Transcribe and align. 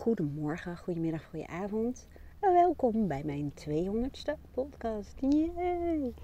goedemorgen, 0.00 0.76
goedemiddag, 0.76 1.24
goedenavond. 1.24 2.06
En 2.38 2.52
welkom 2.52 3.06
bij 3.08 3.22
mijn 3.24 3.52
200ste 3.52 4.50
podcast. 4.50 5.14
Yay! 5.18 6.14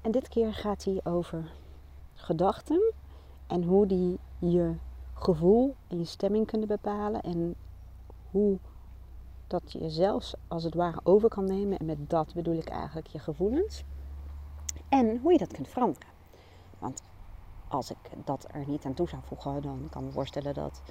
En 0.00 0.10
dit 0.10 0.28
keer 0.28 0.54
gaat 0.54 0.84
hij 0.84 1.00
over 1.04 1.52
gedachten 2.14 2.92
en 3.46 3.62
hoe 3.62 3.86
die 3.86 4.18
je 4.38 4.74
gevoel 5.14 5.74
en 5.88 5.98
je 5.98 6.04
stemming 6.04 6.46
kunnen 6.46 6.68
bepalen. 6.68 7.20
En 7.20 7.54
hoe 8.30 8.58
dat 9.46 9.72
je 9.72 9.90
zelfs 9.90 10.34
als 10.48 10.64
het 10.64 10.74
ware 10.74 11.00
over 11.02 11.28
kan 11.28 11.44
nemen. 11.44 11.78
En 11.78 11.86
met 11.86 12.10
dat 12.10 12.34
bedoel 12.34 12.56
ik 12.56 12.68
eigenlijk 12.68 13.06
je 13.06 13.18
gevoelens. 13.18 13.84
En 14.88 15.18
hoe 15.18 15.32
je 15.32 15.38
dat 15.38 15.52
kunt 15.52 15.68
veranderen. 15.68 16.08
Want 16.78 17.02
als 17.68 17.90
ik 17.90 18.10
dat 18.24 18.46
er 18.50 18.66
niet 18.66 18.84
aan 18.84 18.94
toe 18.94 19.08
zou 19.08 19.22
voegen, 19.24 19.62
dan 19.62 19.86
kan 19.90 20.00
ik 20.00 20.06
me 20.06 20.14
voorstellen 20.14 20.54
dat 20.54 20.82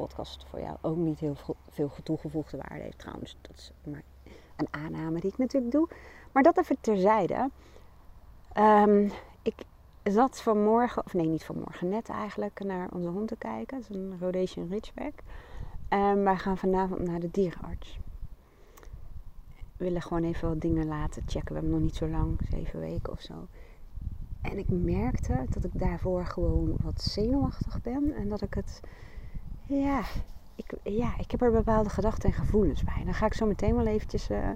podcast 0.00 0.44
voor 0.48 0.60
jou 0.60 0.76
ook 0.80 0.96
niet 0.96 1.18
heel 1.18 1.36
veel 1.68 1.90
toegevoegde 2.02 2.56
waarde 2.56 2.84
heeft. 2.84 2.98
Trouwens, 2.98 3.36
dat 3.40 3.56
is 3.56 3.72
maar 3.84 4.02
een 4.56 4.68
aanname 4.70 5.20
die 5.20 5.30
ik 5.30 5.38
natuurlijk 5.38 5.72
doe. 5.72 5.88
Maar 6.32 6.42
dat 6.42 6.58
even 6.58 6.76
terzijde. 6.80 7.50
Um, 8.58 9.10
ik 9.42 9.54
zat 10.02 10.40
vanmorgen, 10.40 11.04
of 11.04 11.14
nee, 11.14 11.26
niet 11.26 11.44
vanmorgen, 11.44 11.88
net 11.88 12.08
eigenlijk 12.08 12.64
naar 12.64 12.88
onze 12.92 13.08
hond 13.08 13.28
te 13.28 13.36
kijken. 13.36 13.80
Dat 13.80 13.90
is 13.90 13.96
een 13.96 14.16
Rhodesian 14.20 14.68
Ridgeback. 14.68 15.14
En 15.88 16.24
wij 16.24 16.36
gaan 16.36 16.58
vanavond 16.58 17.00
naar 17.00 17.20
de 17.20 17.30
dierenarts. 17.30 17.98
We 19.76 19.84
willen 19.84 20.02
gewoon 20.02 20.24
even 20.24 20.48
wat 20.48 20.60
dingen 20.60 20.86
laten 20.86 21.22
checken. 21.26 21.48
We 21.48 21.60
hebben 21.60 21.70
nog 21.70 21.80
niet 21.80 21.96
zo 21.96 22.08
lang, 22.08 22.38
zeven 22.50 22.80
weken 22.80 23.12
of 23.12 23.20
zo. 23.20 23.34
En 24.40 24.58
ik 24.58 24.68
merkte 24.68 25.46
dat 25.50 25.64
ik 25.64 25.78
daarvoor 25.78 26.26
gewoon 26.26 26.76
wat 26.82 27.02
zenuwachtig 27.02 27.80
ben. 27.82 28.14
En 28.14 28.28
dat 28.28 28.42
ik 28.42 28.54
het 28.54 28.80
ja, 29.70 30.02
ik, 30.54 30.72
ja, 30.82 31.18
ik 31.18 31.30
heb 31.30 31.42
er 31.42 31.50
bepaalde 31.50 31.88
gedachten 31.88 32.28
en 32.28 32.34
gevoelens 32.34 32.84
bij. 32.84 32.94
En 32.98 33.04
daar 33.04 33.14
ga 33.14 33.26
ik 33.26 33.34
zo 33.34 33.46
meteen 33.46 33.76
wel 33.76 33.86
eventjes 33.86 34.30
uh, 34.30 34.48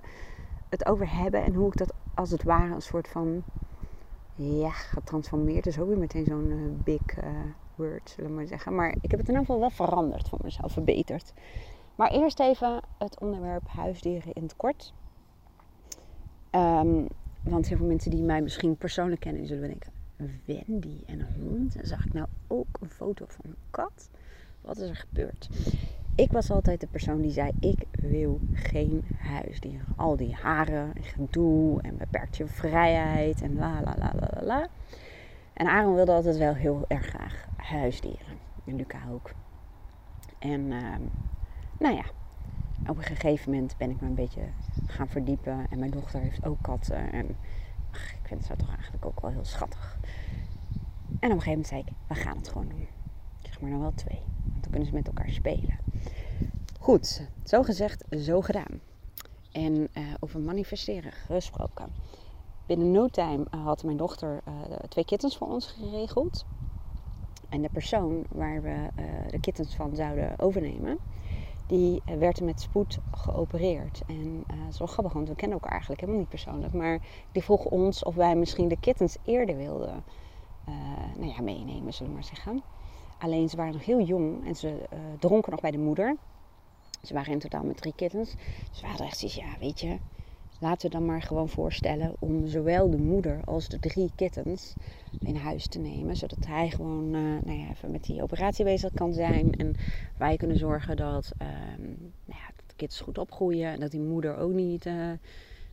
het 0.69 0.86
over 0.86 1.16
hebben. 1.16 1.44
En 1.44 1.55
hoe 1.55 1.66
ik 1.66 1.77
dat 1.77 1.92
als 2.14 2.30
het 2.30 2.42
ware 2.42 2.75
een 2.75 2.83
soort 2.83 3.08
van 3.08 3.42
ja, 4.34 4.70
getransformeerd 4.70 5.66
is. 5.66 5.78
Ook 5.78 5.88
weer 5.88 5.98
meteen 5.98 6.25
zo'n 6.25 6.50
uh, 6.50 6.84
big 6.84 7.19
uh, 7.19 7.25
word, 7.75 8.11
zullen 8.11 8.30
we 8.30 8.36
maar 8.36 8.47
zeggen. 8.47 8.75
Maar 8.75 8.94
ik 9.00 9.11
heb 9.11 9.20
het 9.20 9.28
in 9.28 9.34
ieder 9.34 9.41
geval 9.41 9.58
wel 9.58 9.70
veranderd 9.70 10.28
voor 10.28 10.38
mezelf, 10.42 10.72
verbeterd. 10.72 11.33
Maar 11.94 12.10
eerst 12.10 12.41
even 12.41 12.83
het 12.98 13.20
onderwerp 13.20 13.69
huisdieren 13.69 14.33
in 14.33 14.42
het 14.42 14.56
kort. 14.56 14.94
Um, 16.50 17.06
want 17.42 17.69
heel 17.69 17.77
veel 17.77 17.86
mensen 17.86 18.10
die 18.10 18.22
mij 18.22 18.42
misschien 18.42 18.77
persoonlijk 18.77 19.20
kennen, 19.20 19.41
die 19.41 19.50
zullen 19.50 19.69
denken... 19.69 19.92
Wendy 20.44 21.03
en 21.06 21.20
een 21.20 21.42
hond. 21.42 21.77
En 21.77 21.86
zag 21.86 22.06
ik 22.06 22.12
nou 22.12 22.27
ook 22.47 22.66
een 22.81 22.91
foto 22.91 23.25
van 23.28 23.44
een 23.44 23.56
kat? 23.70 24.10
Wat 24.64 24.76
is 24.76 24.88
er 24.88 24.96
gebeurd? 24.96 25.48
Ik 26.14 26.32
was 26.32 26.50
altijd 26.50 26.80
de 26.80 26.86
persoon 26.86 27.20
die 27.20 27.30
zei: 27.30 27.50
Ik 27.60 27.84
wil 27.90 28.40
geen 28.52 29.04
huisdieren. 29.18 29.86
Al 29.96 30.16
die 30.16 30.34
haren 30.34 30.92
en 30.94 31.02
gedoe 31.02 31.82
en 31.82 31.96
beperkt 31.96 32.36
je 32.36 32.46
vrijheid 32.46 33.42
en 33.42 33.54
la 33.54 33.80
la 33.82 33.94
la 33.98 34.12
la 34.20 34.42
la. 34.42 34.68
En 35.52 35.66
Aaron 35.66 35.94
wilde 35.94 36.12
altijd 36.12 36.36
wel 36.36 36.54
heel 36.54 36.84
erg 36.88 37.06
graag 37.06 37.46
huisdieren. 37.56 38.38
En 38.64 38.76
Luca 38.76 38.98
ook. 39.10 39.32
En 40.38 40.60
uh, 40.60 40.94
nou 41.78 41.94
ja, 41.94 42.04
op 42.88 42.96
een 42.96 43.02
gegeven 43.02 43.50
moment 43.50 43.76
ben 43.76 43.90
ik 43.90 44.00
me 44.00 44.06
een 44.06 44.14
beetje 44.14 44.44
gaan 44.86 45.08
verdiepen. 45.08 45.66
En 45.70 45.78
mijn 45.78 45.90
dochter 45.90 46.20
heeft 46.20 46.46
ook 46.46 46.62
katten. 46.62 47.12
En 47.12 47.36
ach, 47.90 48.12
ik 48.12 48.20
vind 48.22 48.44
ze 48.44 48.56
toch 48.56 48.74
eigenlijk 48.74 49.06
ook 49.06 49.20
wel 49.20 49.30
heel 49.30 49.44
schattig. 49.44 49.98
En 51.08 51.30
op 51.30 51.36
een 51.36 51.42
gegeven 51.42 51.50
moment 51.50 51.66
zei 51.66 51.80
ik: 51.80 51.92
We 52.06 52.14
gaan 52.14 52.36
het 52.36 52.48
gewoon 52.48 52.68
doen. 52.68 52.86
Zeg 53.42 53.60
maar 53.60 53.70
dan 53.70 53.80
wel 53.80 53.94
twee 53.94 54.22
kunnen 54.75 54.92
ze 54.92 54.94
met 54.94 55.06
elkaar 55.06 55.30
spelen. 55.30 55.78
Goed, 56.80 57.28
zo 57.44 57.62
gezegd, 57.62 58.05
zo 58.11 58.41
gedaan. 58.41 58.81
En 59.53 59.75
uh, 59.75 60.14
over 60.20 60.41
manifesteren 60.41 61.12
gesproken. 61.12 61.92
Binnen 62.66 62.91
no 62.91 63.08
time 63.08 63.44
had 63.50 63.84
mijn 63.84 63.97
dochter 63.97 64.41
uh, 64.48 64.76
twee 64.88 65.04
kittens 65.04 65.37
voor 65.37 65.48
ons 65.48 65.66
geregeld. 65.66 66.44
En 67.48 67.62
de 67.62 67.69
persoon 67.69 68.25
waar 68.28 68.62
we 68.62 68.88
de 69.31 69.41
kittens 69.41 69.75
van 69.75 69.97
zouden 69.97 70.38
overnemen, 70.38 70.98
die 71.66 72.03
werd 72.19 72.41
met 72.41 72.60
spoed 72.60 72.98
geopereerd. 73.10 74.03
En 74.06 74.44
wel 74.78 74.87
grappig, 74.87 75.12
want 75.12 75.28
we 75.28 75.34
kennen 75.34 75.56
elkaar 75.56 75.72
eigenlijk 75.72 76.00
helemaal 76.00 76.21
niet 76.21 76.31
persoonlijk. 76.31 76.72
Maar 76.72 77.00
die 77.32 77.43
vroeg 77.43 77.65
ons 77.65 78.03
of 78.03 78.15
wij 78.15 78.37
misschien 78.37 78.69
de 78.69 78.81
kittens 78.81 79.16
eerder 79.25 79.56
wilden 79.56 80.04
nou 81.16 81.32
ja, 81.32 81.41
meenemen, 81.43 81.93
zullen 81.93 82.12
we 82.12 82.19
maar 82.19 82.28
zeggen. 82.34 82.62
Alleen 83.24 83.48
ze 83.48 83.56
waren 83.56 83.72
nog 83.72 83.84
heel 83.84 84.00
jong 84.00 84.46
en 84.46 84.56
ze 84.56 84.68
uh, 84.68 84.98
dronken 85.18 85.50
nog 85.50 85.60
bij 85.60 85.70
de 85.70 85.78
moeder. 85.78 86.16
Ze 87.02 87.14
waren 87.14 87.32
in 87.32 87.38
totaal 87.38 87.64
met 87.64 87.76
drie 87.76 87.92
kittens. 87.96 88.34
Dus 88.70 88.80
we 88.80 88.86
hadden 88.86 89.06
echt 89.06 89.18
zoiets, 89.18 89.36
ja 89.36 89.58
weet 89.60 89.80
je, 89.80 89.98
laten 90.60 90.90
we 90.90 90.96
dan 90.96 91.06
maar 91.06 91.22
gewoon 91.22 91.48
voorstellen 91.48 92.14
om 92.18 92.46
zowel 92.46 92.90
de 92.90 92.96
moeder 92.96 93.40
als 93.44 93.68
de 93.68 93.78
drie 93.78 94.10
kittens 94.16 94.74
in 95.18 95.36
huis 95.36 95.66
te 95.66 95.78
nemen. 95.78 96.16
Zodat 96.16 96.46
hij 96.46 96.70
gewoon 96.70 97.14
uh, 97.14 97.20
nou 97.44 97.58
ja, 97.58 97.70
even 97.70 97.90
met 97.90 98.04
die 98.04 98.22
operatie 98.22 98.64
bezig 98.64 98.92
kan 98.94 99.12
zijn. 99.12 99.52
En 99.52 99.74
wij 100.18 100.36
kunnen 100.36 100.58
zorgen 100.58 100.96
dat, 100.96 101.32
uh, 101.42 101.48
nou 102.24 102.41
ja, 102.41 102.50
de 102.66 102.74
kittens 102.76 103.00
goed 103.00 103.18
opgroeien. 103.18 103.72
En 103.72 103.80
dat 103.80 103.91
die 103.91 104.00
moeder 104.00 104.36
ook 104.36 104.52
niet 104.52 104.86
uh, 104.86 105.10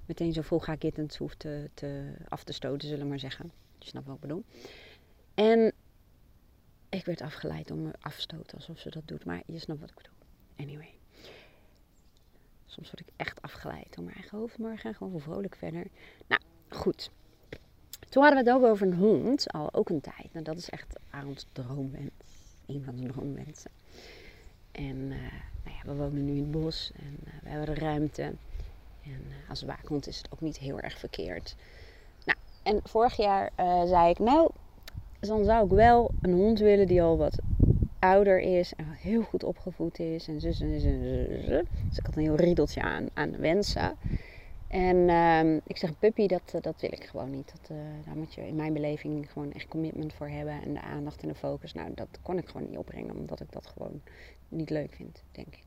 meteen 0.06 0.34
zo 0.34 0.42
volga 0.42 0.76
kittens 0.76 1.18
hoeft 1.18 1.40
te, 1.40 1.70
te, 1.74 2.14
af 2.30 2.44
te 2.44 2.54
stoten, 2.54 2.88
zullen 2.88 3.04
we 3.04 3.10
maar 3.10 3.20
zeggen. 3.20 3.52
Je 3.80 3.88
snapt 3.88 4.06
wat 4.06 4.16
ik 4.16 4.22
bedoel. 4.22 4.44
En 5.34 5.74
ik 7.02 7.08
werd 7.08 7.22
afgeleid 7.22 7.72
om 7.72 7.82
me 7.82 7.92
afstoten 8.00 8.58
alsof 8.58 8.80
ze 8.80 8.90
dat 8.90 9.08
doet. 9.08 9.26
Maar 9.26 9.42
je 9.46 9.60
snapt 9.60 9.80
wat 9.80 9.90
ik 9.90 9.96
bedoel. 9.96 10.14
Anyway. 10.58 10.94
Soms 12.66 12.92
word 12.92 13.00
ik 13.00 13.14
echt 13.16 13.42
afgeleid 13.42 13.96
door 13.96 14.04
mijn 14.04 14.16
eigen 14.16 14.38
hoofd. 14.38 14.58
Maar 14.58 14.72
we 14.72 14.78
gaan 14.78 14.94
gewoon 14.96 15.20
vrolijk 15.20 15.56
verder. 15.56 15.88
Nou, 16.28 16.42
goed. 16.70 17.10
Toen 18.10 18.24
hadden 18.24 18.44
we 18.44 18.50
het 18.50 18.60
ook 18.60 18.70
over 18.70 18.88
een 18.88 18.94
hond. 18.94 19.52
Al 19.52 19.74
ook 19.74 19.90
een 19.90 20.02
tijd. 20.02 20.34
Nou, 20.34 20.46
dat 20.46 20.58
is 20.58 20.70
echt 20.70 21.00
Arends 21.10 21.46
droomwens. 21.52 22.12
Een 22.66 22.84
van 22.84 22.98
zijn 22.98 23.12
droomwensen. 23.12 23.72
En 24.72 24.96
uh, 24.96 25.32
nou 25.64 25.76
ja, 25.78 25.82
we 25.86 25.96
wonen 25.96 26.26
nu 26.26 26.32
in 26.32 26.38
het 26.38 26.52
bos. 26.52 26.92
En 26.96 27.18
uh, 27.24 27.34
we 27.44 27.50
hebben 27.50 27.76
de 27.76 27.82
ruimte. 27.82 28.24
En 29.04 29.26
uh, 29.28 29.50
als 29.50 29.62
waakhond 29.62 30.08
is 30.08 30.18
het 30.18 30.32
ook 30.32 30.42
niet 30.42 30.58
heel 30.58 30.80
erg 30.80 31.00
verkeerd. 31.00 31.56
Nou, 32.26 32.38
en 32.64 32.80
vorig 32.84 33.16
jaar 33.16 33.52
zei 33.88 34.10
ik, 34.10 34.20
nou, 34.20 34.52
dan 35.28 35.44
zou 35.46 35.66
ik 35.66 35.72
wel 35.72 36.12
een 36.22 36.34
hond 36.34 36.60
willen 36.60 36.88
die 36.88 37.02
al 37.02 37.18
wat 37.18 37.40
ouder 38.00 38.40
is 38.40 38.74
en 38.76 38.86
heel 38.90 39.22
goed 39.22 39.44
opgevoed 39.44 40.00
is. 40.00 40.28
En 40.28 40.42
zus 40.42 40.62
en 40.62 40.80
zus 40.80 40.84
en 40.84 41.04
zus. 41.04 41.64
Dus 41.90 41.98
ik 41.98 42.06
had 42.06 42.16
een 42.16 42.24
heel 42.24 42.36
riedeltje 42.36 42.82
aan, 42.82 43.08
aan 43.14 43.38
wensen. 43.38 43.96
En 44.68 44.96
uh, 44.96 45.56
ik 45.56 45.78
zeg, 45.78 46.00
puppy, 46.00 46.28
dat, 46.28 46.54
dat 46.62 46.82
wil 46.82 46.92
ik 46.92 47.04
gewoon 47.04 47.30
niet. 47.30 47.52
Dat, 47.52 47.70
uh, 47.72 47.78
daar 48.06 48.16
moet 48.16 48.34
je 48.34 48.48
in 48.48 48.56
mijn 48.56 48.74
beleving 48.74 49.32
gewoon 49.32 49.54
echt 49.54 49.68
commitment 49.68 50.14
voor 50.14 50.28
hebben. 50.28 50.62
En 50.62 50.74
de 50.74 50.82
aandacht 50.82 51.22
en 51.22 51.28
de 51.28 51.36
focus. 51.36 51.74
Nou, 51.74 51.94
dat 51.94 52.08
kon 52.22 52.38
ik 52.38 52.48
gewoon 52.48 52.68
niet 52.70 52.78
opbrengen. 52.78 53.16
Omdat 53.16 53.40
ik 53.40 53.52
dat 53.52 53.68
gewoon 53.68 54.02
niet 54.50 54.70
leuk 54.70 54.94
vind, 54.94 55.24
denk 55.32 55.48
ik. 55.48 55.64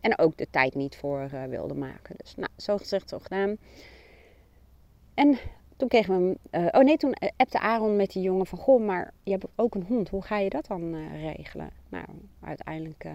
En 0.00 0.18
ook 0.18 0.36
de 0.36 0.46
tijd 0.50 0.74
niet 0.74 0.96
voor 0.96 1.30
uh, 1.34 1.44
wilde 1.44 1.74
maken. 1.74 2.14
Dus 2.16 2.34
nou, 2.36 2.50
zo 2.56 2.78
gezegd, 2.78 3.08
zo 3.08 3.18
gedaan. 3.18 3.56
En 5.14 5.38
toen 5.76 5.88
kregen 5.88 6.28
we 6.28 6.58
uh, 6.58 6.66
oh 6.70 6.84
nee, 6.84 6.96
toen 6.96 7.14
appte 7.36 7.58
Aaron 7.58 7.96
met 7.96 8.12
die 8.12 8.22
jongen 8.22 8.46
van... 8.46 8.58
Goh, 8.58 8.86
maar 8.86 9.12
je 9.22 9.30
hebt 9.30 9.46
ook 9.54 9.74
een 9.74 9.84
hond. 9.88 10.08
Hoe 10.08 10.22
ga 10.22 10.38
je 10.38 10.50
dat 10.50 10.66
dan 10.66 10.94
uh, 10.94 11.22
regelen? 11.22 11.70
Nou, 11.88 12.04
uiteindelijk 12.40 13.04
uh, 13.04 13.12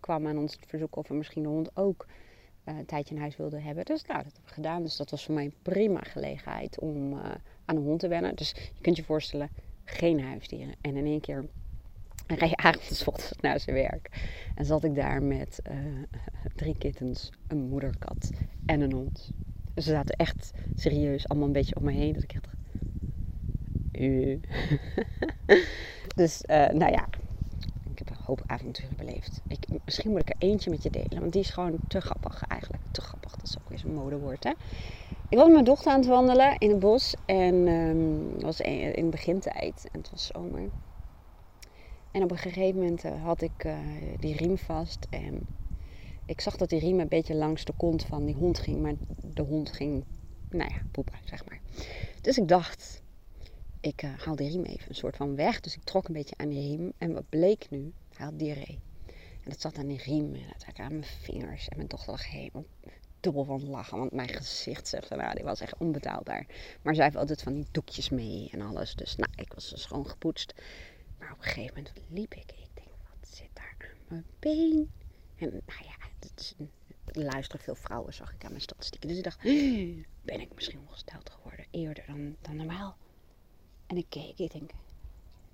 kwam 0.00 0.26
aan 0.26 0.38
ons 0.38 0.52
het 0.52 0.66
verzoek 0.66 0.96
of 0.96 1.08
we 1.08 1.14
misschien 1.14 1.42
de 1.42 1.48
hond 1.48 1.76
ook 1.76 2.06
een 2.64 2.86
tijdje 2.86 3.14
in 3.14 3.20
huis 3.20 3.36
wilden 3.36 3.62
hebben. 3.62 3.84
Dus 3.84 4.04
nou, 4.04 4.22
dat 4.22 4.32
hebben 4.32 4.48
we 4.48 4.54
gedaan. 4.54 4.82
Dus 4.82 4.96
dat 4.96 5.10
was 5.10 5.24
voor 5.24 5.34
mij 5.34 5.44
een 5.44 5.54
prima 5.62 6.00
gelegenheid 6.00 6.78
om 6.78 7.14
aan 7.64 7.76
een 7.76 7.82
hond 7.82 8.00
te 8.00 8.08
wennen. 8.08 8.36
Dus 8.36 8.50
je 8.50 8.80
kunt 8.80 8.96
je 8.96 9.04
voorstellen, 9.04 9.50
geen 9.84 10.20
huisdieren. 10.20 10.74
En 10.80 10.96
in 10.96 11.06
één 11.06 11.20
keer 11.20 11.44
reed 12.26 12.56
Aaron 12.64 12.82
ochtends 13.06 13.40
naar 13.40 13.60
zijn 13.60 13.76
werk. 13.76 14.08
En 14.54 14.64
zat 14.64 14.84
ik 14.84 14.94
daar 14.94 15.22
met 15.22 15.62
drie 16.54 16.78
kittens, 16.78 17.32
een 17.46 17.68
moederkat 17.68 18.30
en 18.66 18.80
een 18.80 18.92
hond. 18.92 19.30
Ze 19.82 19.90
zaten 19.90 20.16
echt 20.16 20.52
serieus 20.74 21.28
allemaal 21.28 21.46
een 21.46 21.52
beetje 21.52 21.76
om 21.76 21.84
me 21.84 21.92
heen. 21.92 22.12
Dat 22.12 22.22
ik 22.22 22.32
echt... 22.32 22.46
Uh. 23.92 24.38
dus, 26.16 26.42
uh, 26.46 26.68
nou 26.68 26.92
ja. 26.92 27.08
Ik 27.90 27.98
heb 27.98 28.10
een 28.10 28.24
hoop 28.24 28.42
avonturen 28.46 28.96
beleefd. 28.96 29.40
Ik, 29.48 29.58
misschien 29.84 30.10
moet 30.10 30.20
ik 30.20 30.28
er 30.28 30.48
eentje 30.48 30.70
met 30.70 30.82
je 30.82 30.90
delen. 30.90 31.20
Want 31.20 31.32
die 31.32 31.40
is 31.40 31.50
gewoon 31.50 31.76
te 31.88 32.00
grappig 32.00 32.42
eigenlijk. 32.42 32.82
Te 32.90 33.00
grappig, 33.00 33.30
dat 33.30 33.46
is 33.46 33.58
ook 33.58 33.68
weer 33.68 33.78
zo'n 33.78 33.94
modewoord 33.94 34.44
hè. 34.44 34.50
Ik 35.28 35.36
was 35.36 35.44
met 35.44 35.52
mijn 35.52 35.64
dochter 35.64 35.92
aan 35.92 35.98
het 35.98 36.08
wandelen 36.08 36.58
in 36.58 36.70
het 36.70 36.78
bos. 36.78 37.14
En 37.26 37.54
um, 37.54 38.30
het 38.32 38.42
was 38.42 38.60
in 38.60 39.04
de 39.04 39.10
begintijd. 39.10 39.88
En 39.92 40.00
het 40.00 40.10
was 40.10 40.26
zomer. 40.26 40.68
En 42.10 42.22
op 42.22 42.30
een 42.30 42.38
gegeven 42.38 42.80
moment 42.80 43.04
uh, 43.04 43.24
had 43.24 43.42
ik 43.42 43.68
die 44.18 44.36
riem 44.36 44.58
vast. 44.58 45.06
En 45.10 45.46
ik 46.28 46.40
zag 46.40 46.56
dat 46.56 46.68
die 46.68 46.78
riem 46.78 47.00
een 47.00 47.08
beetje 47.08 47.34
langs 47.34 47.64
de 47.64 47.72
kont 47.76 48.04
van 48.04 48.24
die 48.24 48.34
hond 48.34 48.58
ging. 48.58 48.80
Maar 48.80 48.94
de 49.34 49.42
hond 49.42 49.72
ging, 49.72 50.04
nou 50.50 50.70
ja, 50.70 50.82
poepen, 50.90 51.18
zeg 51.24 51.44
maar. 51.44 51.60
Dus 52.20 52.38
ik 52.38 52.48
dacht, 52.48 53.02
ik 53.80 54.02
uh, 54.02 54.18
haal 54.18 54.36
die 54.36 54.48
riem 54.48 54.64
even 54.64 54.88
een 54.88 54.94
soort 54.94 55.16
van 55.16 55.36
weg. 55.36 55.60
Dus 55.60 55.74
ik 55.74 55.82
trok 55.82 56.08
een 56.08 56.14
beetje 56.14 56.36
aan 56.36 56.48
die 56.48 56.76
riem. 56.76 56.92
En 56.98 57.12
wat 57.12 57.28
bleek 57.28 57.66
nu? 57.70 57.92
Hij 58.14 58.26
had 58.26 58.38
diarree. 58.38 58.80
En 59.44 59.50
dat 59.50 59.60
zat 59.60 59.78
aan 59.78 59.86
die 59.86 60.02
riem 60.02 60.34
en 60.34 60.42
dat 60.66 60.78
aan 60.78 60.92
mijn 60.92 61.04
vingers. 61.22 61.68
En 61.68 61.76
mijn 61.76 61.88
dochter 61.88 62.10
lag 62.10 62.30
helemaal 62.30 62.64
dubbel 63.20 63.44
van 63.44 63.68
lachen. 63.68 63.98
Want 63.98 64.12
mijn 64.12 64.28
gezicht, 64.28 64.88
zegt 64.88 65.10
nou, 65.10 65.34
die 65.34 65.44
was 65.44 65.60
echt 65.60 65.78
onbetaalbaar. 65.78 66.46
Maar 66.82 66.94
zij 66.94 67.04
heeft 67.04 67.16
altijd 67.16 67.42
van 67.42 67.54
die 67.54 67.66
doekjes 67.70 68.10
mee 68.10 68.48
en 68.52 68.60
alles. 68.60 68.94
Dus 68.94 69.16
nou, 69.16 69.30
ik 69.36 69.52
was 69.52 69.70
dus 69.70 69.84
gewoon 69.84 70.08
gepoetst. 70.08 70.54
Maar 71.18 71.32
op 71.32 71.38
een 71.38 71.44
gegeven 71.44 71.74
moment 71.76 71.92
liep 72.08 72.34
ik. 72.34 72.52
Ik 72.52 72.70
denk, 72.74 72.88
wat 72.88 73.28
zit 73.30 73.50
daar 73.52 73.76
aan 73.80 74.06
mijn 74.08 74.24
been? 74.38 74.90
En 75.38 75.50
nou 75.50 75.84
ja, 75.84 75.97
een 77.04 77.24
luisteren 77.24 77.64
veel 77.64 77.74
vrouwen, 77.74 78.14
zag 78.14 78.32
ik 78.32 78.44
aan 78.44 78.50
mijn 78.50 78.62
statistieken. 78.62 79.08
Dus 79.08 79.18
ik 79.18 79.24
dacht, 79.24 79.42
ben 80.32 80.40
ik 80.40 80.54
misschien 80.54 80.80
ongesteld 80.80 81.30
geworden 81.30 81.66
eerder 81.70 82.04
dan, 82.06 82.36
dan 82.40 82.56
normaal? 82.56 82.96
En 83.86 83.96
ik 83.96 84.06
keek, 84.08 84.38
ik 84.38 84.52
denk, 84.52 84.70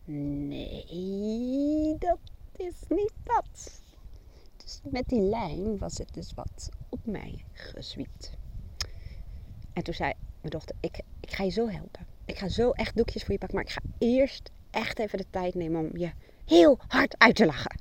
nee, 0.05 1.97
dat 1.99 2.19
is 2.57 2.75
niet 2.89 3.13
dat. 3.23 3.83
Dus 4.57 4.81
met 4.83 5.09
die 5.09 5.21
lijn 5.21 5.79
was 5.79 5.99
het 5.99 6.15
dus 6.15 6.33
wat 6.35 6.69
op 6.89 7.07
mij 7.07 7.45
gezwiept. 7.53 8.33
En 9.73 9.83
toen 9.83 9.95
zei 9.95 10.13
mijn 10.41 10.53
dochter, 10.53 10.77
ik, 10.81 11.01
ik 11.21 11.31
ga 11.31 11.45
je 11.45 11.51
zo 11.51 11.69
helpen. 11.69 12.07
Ik 12.25 12.39
ga 12.39 12.49
zo 12.49 12.71
echt 12.71 12.97
doekjes 12.97 13.23
voor 13.23 13.33
je 13.33 13.39
pakken, 13.39 13.57
maar 13.57 13.67
ik 13.67 13.73
ga 13.73 13.81
eerst 13.99 14.51
echt 14.71 14.99
even 14.99 15.19
de 15.19 15.27
tijd 15.31 15.55
nemen 15.55 15.91
om 15.91 15.97
je 15.97 16.13
heel 16.45 16.79
hard 16.87 17.15
uit 17.19 17.37
te 17.37 17.47
lachen. 17.47 17.81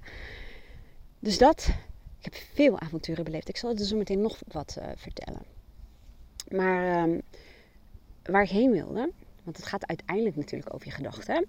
Dus 1.19 1.37
dat 1.37 1.69
ik 2.25 2.33
heb 2.33 2.43
veel 2.53 2.79
avonturen 2.79 3.23
beleefd. 3.23 3.49
Ik 3.49 3.57
zal 3.57 3.71
er 3.71 3.85
zo 3.85 3.97
meteen 3.97 4.21
nog 4.21 4.39
wat 4.47 4.75
uh, 4.79 4.85
vertellen. 4.95 5.41
Maar 6.47 7.03
um, 7.03 7.21
waar 8.23 8.43
ik 8.43 8.49
heen 8.49 8.71
wilde, 8.71 9.11
want 9.43 9.57
het 9.57 9.65
gaat 9.65 9.87
uiteindelijk 9.87 10.35
natuurlijk 10.35 10.73
over 10.73 10.87
je 10.87 10.93
gedachten. 10.93 11.45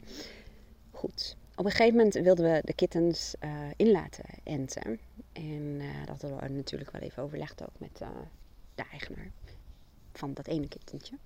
Goed, 0.90 1.36
op 1.54 1.64
een 1.64 1.70
gegeven 1.70 1.96
moment 1.96 2.14
wilden 2.14 2.52
we 2.52 2.60
de 2.64 2.74
kittens 2.74 3.34
uh, 3.44 3.50
in 3.76 3.90
laten 3.90 4.24
enten. 4.44 5.00
En 5.32 5.80
uh, 5.80 6.06
dat 6.06 6.20
hadden 6.20 6.40
we 6.40 6.48
natuurlijk 6.48 6.90
wel 6.90 7.00
even 7.00 7.22
overlegd 7.22 7.62
ook 7.62 7.78
met 7.78 7.98
de 8.74 8.84
eigenaar 8.90 9.30
van 10.12 10.34
dat 10.34 10.46
ene 10.46 10.68
kittentje. 10.68 11.18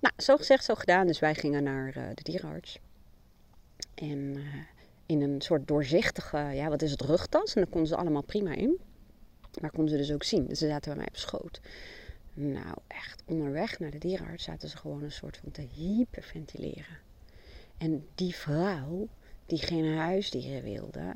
Nou, 0.00 0.14
zo 0.16 0.36
gezegd, 0.36 0.64
zo 0.64 0.74
gedaan. 0.74 1.06
Dus 1.06 1.18
wij 1.18 1.34
gingen 1.34 1.62
naar 1.62 1.92
de 1.92 2.22
dierenarts. 2.22 2.78
En 3.94 4.36
in 5.10 5.22
een 5.22 5.40
soort 5.40 5.68
doorzichtige, 5.68 6.38
ja, 6.38 6.68
wat 6.68 6.82
is 6.82 6.90
het, 6.90 7.00
rugtas. 7.00 7.54
En 7.54 7.60
daar 7.60 7.70
konden 7.70 7.88
ze 7.88 7.96
allemaal 7.96 8.22
prima 8.22 8.54
in. 8.54 8.78
Maar 9.60 9.70
konden 9.70 9.90
ze 9.90 9.96
dus 9.96 10.12
ook 10.12 10.22
zien. 10.22 10.46
Dus 10.46 10.58
ze 10.58 10.66
zaten 10.66 10.90
bij 10.90 10.96
mij 10.96 11.08
op 11.08 11.16
schoot. 11.16 11.60
Nou, 12.34 12.76
echt 12.86 13.22
onderweg 13.26 13.78
naar 13.78 13.90
de 13.90 13.98
dierenarts 13.98 14.44
zaten 14.44 14.68
ze 14.68 14.76
gewoon 14.76 15.02
een 15.02 15.12
soort 15.12 15.36
van 15.36 15.50
te 15.50 15.66
hyperventileren. 15.74 16.98
En 17.78 18.06
die 18.14 18.34
vrouw, 18.34 19.08
die 19.46 19.58
geen 19.58 19.96
huisdieren 19.96 20.62
wilde, 20.62 21.14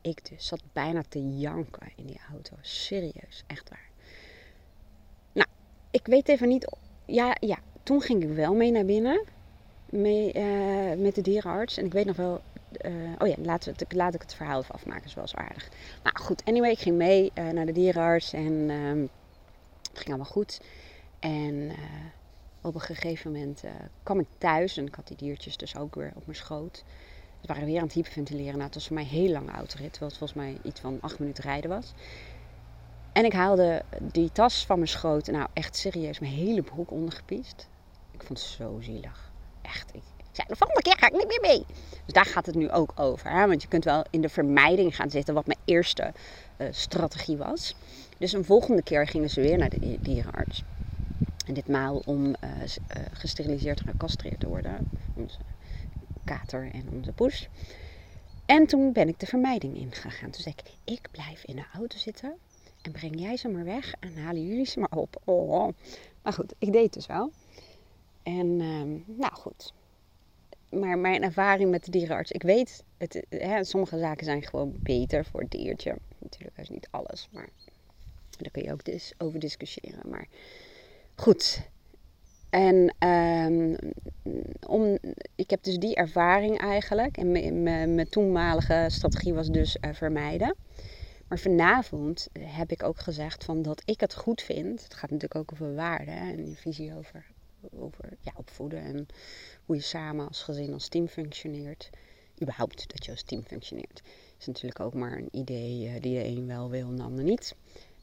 ik 0.00 0.28
dus, 0.28 0.46
zat 0.46 0.62
bijna 0.72 1.02
te 1.08 1.38
janken 1.38 1.92
in 1.96 2.06
die 2.06 2.20
auto. 2.30 2.56
Serieus, 2.60 3.44
echt 3.46 3.68
waar. 3.68 3.88
Nou, 5.32 5.48
ik 5.90 6.06
weet 6.06 6.28
even 6.28 6.48
niet. 6.48 6.76
Ja, 7.06 7.36
ja, 7.40 7.58
toen 7.82 8.00
ging 8.00 8.22
ik 8.22 8.28
wel 8.28 8.54
mee 8.54 8.70
naar 8.70 8.84
binnen. 8.84 9.24
Mee, 9.90 10.34
uh, 10.34 11.02
met 11.02 11.14
de 11.14 11.20
dierenarts. 11.20 11.76
En 11.76 11.84
ik 11.84 11.92
weet 11.92 12.06
nog 12.06 12.16
wel, 12.16 12.40
uh, 12.86 13.12
oh 13.18 13.28
ja, 13.28 13.34
laat, 13.88 14.14
ik 14.14 14.22
het 14.22 14.34
verhaal 14.34 14.60
even 14.60 14.74
afmaken, 14.74 15.04
is 15.04 15.14
wel 15.14 15.28
zo 15.28 15.36
aardig. 15.36 15.68
Nou 16.02 16.18
goed, 16.18 16.44
anyway, 16.44 16.70
ik 16.70 16.78
ging 16.78 16.96
mee 16.96 17.32
uh, 17.34 17.48
naar 17.50 17.66
de 17.66 17.72
dierenarts 17.72 18.32
en 18.32 18.52
uh, 18.52 19.08
het 19.88 19.98
ging 19.98 20.08
allemaal 20.08 20.32
goed. 20.32 20.60
En 21.18 21.54
uh, 21.54 21.76
op 22.60 22.74
een 22.74 22.80
gegeven 22.80 23.32
moment 23.32 23.64
kwam 24.02 24.20
ik 24.20 24.26
thuis 24.38 24.76
en 24.76 24.86
ik 24.86 24.94
had 24.94 25.06
die 25.06 25.16
diertjes 25.16 25.56
dus 25.56 25.76
ook 25.76 25.94
weer 25.94 26.12
op 26.14 26.26
mijn 26.26 26.38
schoot. 26.38 26.84
Ze 27.40 27.46
waren 27.46 27.64
weer 27.64 27.78
aan 27.78 27.84
het 27.84 27.92
hyperventileren. 27.92 28.52
Nou, 28.52 28.64
het 28.64 28.74
was 28.74 28.86
voor 28.86 28.96
mij 28.96 29.04
heel 29.04 29.30
lange 29.30 29.50
autorit, 29.50 29.90
terwijl 29.90 30.10
het 30.10 30.18
volgens 30.18 30.38
mij 30.38 30.58
iets 30.62 30.80
van 30.80 30.98
acht 31.00 31.18
minuten 31.18 31.44
rijden 31.44 31.70
was. 31.70 31.92
En 33.12 33.24
ik 33.24 33.32
haalde 33.32 33.82
die 34.00 34.32
tas 34.32 34.66
van 34.66 34.76
mijn 34.76 34.88
schoot, 34.88 35.26
nou 35.26 35.48
echt 35.52 35.76
serieus, 35.76 36.18
mijn 36.18 36.32
hele 36.32 36.62
broek 36.62 36.90
ondergepiest. 36.90 37.68
Ik 38.10 38.22
vond 38.22 38.38
het 38.38 38.48
zo 38.48 38.78
zielig. 38.80 39.32
Echt, 39.62 39.94
ik, 39.94 40.02
zei, 40.32 40.48
de 40.48 40.56
volgende 40.56 40.82
keer 40.82 40.98
ga 40.98 41.06
ik 41.06 41.12
niet 41.12 41.26
meer 41.26 41.40
mee. 41.40 41.64
Dus 42.04 42.14
daar 42.14 42.24
gaat 42.24 42.46
het 42.46 42.54
nu 42.54 42.70
ook 42.70 42.92
over. 42.94 43.30
Hè? 43.30 43.46
Want 43.46 43.62
je 43.62 43.68
kunt 43.68 43.84
wel 43.84 44.04
in 44.10 44.20
de 44.20 44.28
vermijding 44.28 44.96
gaan 44.96 45.10
zitten, 45.10 45.34
wat 45.34 45.46
mijn 45.46 45.58
eerste 45.64 46.12
uh, 46.58 46.66
strategie 46.70 47.36
was. 47.36 47.74
Dus 48.18 48.32
een 48.32 48.44
volgende 48.44 48.82
keer 48.82 49.06
gingen 49.06 49.30
ze 49.30 49.40
weer 49.40 49.58
naar 49.58 49.68
de 49.68 49.98
dierenarts. 50.00 50.62
En 51.46 51.54
ditmaal 51.54 52.02
om 52.04 52.26
uh, 52.26 52.34
uh, 52.60 52.66
gesteriliseerd 53.12 53.80
en 53.80 53.88
gecastreerd 53.88 54.40
te 54.40 54.48
worden. 54.48 54.90
Onze 55.14 55.38
kater 56.24 56.70
en 56.72 56.88
onze 56.92 57.12
poes. 57.12 57.48
En 58.46 58.66
toen 58.66 58.92
ben 58.92 59.08
ik 59.08 59.20
de 59.20 59.26
vermijding 59.26 59.76
ingegaan. 59.76 60.30
Toen 60.30 60.42
zei 60.42 60.54
ik, 60.58 60.70
ik 60.84 61.08
blijf 61.10 61.44
in 61.44 61.56
de 61.56 61.64
auto 61.74 61.98
zitten. 61.98 62.34
En 62.82 62.92
breng 62.92 63.20
jij 63.20 63.36
ze 63.36 63.48
maar 63.48 63.64
weg 63.64 63.94
en 64.00 64.16
halen 64.16 64.46
jullie 64.46 64.66
ze 64.66 64.80
maar 64.80 64.98
op. 64.98 65.20
Oh. 65.24 65.68
Maar 66.22 66.32
goed, 66.32 66.54
ik 66.58 66.72
deed 66.72 66.84
het 66.84 66.92
dus 66.92 67.06
wel. 67.06 67.30
En 68.22 68.56
nou 69.06 69.32
goed, 69.32 69.72
maar 70.72 70.98
mijn 70.98 71.22
ervaring 71.22 71.70
met 71.70 71.84
de 71.84 71.90
dierenarts, 71.90 72.30
ik 72.30 72.42
weet, 72.42 72.84
het, 72.98 73.26
hè, 73.28 73.64
sommige 73.64 73.98
zaken 73.98 74.24
zijn 74.24 74.42
gewoon 74.42 74.74
beter 74.78 75.24
voor 75.24 75.40
het 75.40 75.50
diertje. 75.50 75.96
Natuurlijk 76.18 76.58
is 76.58 76.68
niet 76.68 76.88
alles, 76.90 77.28
maar 77.32 77.48
daar 78.38 78.50
kun 78.50 78.62
je 78.62 78.72
ook 78.72 78.84
dus 78.84 79.12
over 79.18 79.38
discussiëren. 79.38 80.08
Maar 80.08 80.26
goed. 81.14 81.70
En 82.50 82.94
um, 83.08 83.76
om, 84.66 84.98
ik 85.34 85.50
heb 85.50 85.62
dus 85.62 85.78
die 85.78 85.94
ervaring 85.94 86.58
eigenlijk. 86.58 87.16
En 87.16 87.62
mijn 87.62 88.08
toenmalige 88.08 88.86
strategie 88.88 89.34
was 89.34 89.48
dus 89.48 89.76
uh, 89.80 89.92
vermijden. 89.92 90.56
Maar 91.28 91.38
vanavond 91.38 92.28
heb 92.38 92.70
ik 92.70 92.82
ook 92.82 92.98
gezegd 92.98 93.44
van 93.44 93.62
dat 93.62 93.82
ik 93.84 94.00
het 94.00 94.14
goed 94.14 94.42
vind. 94.42 94.82
Het 94.82 94.94
gaat 94.94 95.10
natuurlijk 95.10 95.40
ook 95.40 95.52
over 95.52 95.74
waarden 95.74 96.14
en 96.14 96.48
je 96.48 96.56
visie 96.56 96.96
over, 96.96 97.26
over 97.70 98.16
ja, 98.20 98.32
opvoeden 98.36 98.82
en 98.82 99.06
hoe 99.66 99.76
je 99.76 99.82
samen 99.82 100.28
als 100.28 100.42
gezin, 100.42 100.72
als 100.72 100.88
team 100.88 101.08
functioneert. 101.08 101.90
Überhaupt 102.42 102.90
dat 102.92 103.04
je 103.04 103.10
als 103.10 103.22
team 103.22 103.42
functioneert. 103.42 104.02
is 104.38 104.46
natuurlijk 104.46 104.80
ook 104.80 104.94
maar 104.94 105.16
een 105.18 105.28
idee 105.30 105.86
uh, 105.88 106.00
die 106.00 106.18
de 106.18 106.24
een 106.24 106.46
wel 106.46 106.70
wil 106.70 106.88
en 106.88 106.96
de 106.96 107.02
ander 107.02 107.24
niet. 107.24 107.54